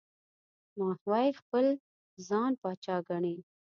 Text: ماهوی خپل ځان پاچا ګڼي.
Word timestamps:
ماهوی 0.77 1.27
خپل 1.39 1.65
ځان 2.27 2.51
پاچا 2.61 2.95
ګڼي. 3.09 3.35